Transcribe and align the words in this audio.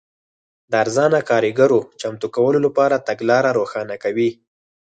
د 0.71 0.73
ارزانه 0.83 1.19
کارګرو 1.29 1.79
چمتو 2.01 2.27
کولو 2.35 2.59
لپاره 2.65 3.03
تګلاره 3.07 3.49
روښانه 3.59 3.95
کوي. 4.03 4.29